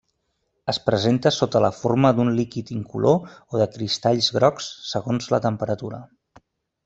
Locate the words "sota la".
1.35-1.69